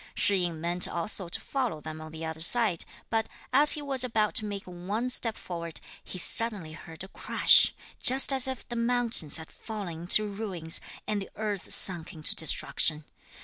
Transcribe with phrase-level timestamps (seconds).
[0.15, 4.03] Shih yin meant also to follow them on the other side, but, as he was
[4.03, 8.75] about to make one step forward, he suddenly heard a crash, just as if the
[8.75, 13.03] mountains had fallen into ruins, and the earth sunk into destruction.